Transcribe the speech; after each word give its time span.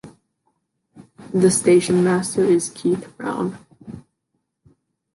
The 1.31 1.51
Stationmaster 1.51 2.43
is 2.43 2.71
Keith 2.71 3.15
Brown. 3.17 3.59